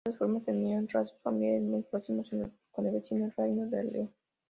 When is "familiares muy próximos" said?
1.21-2.27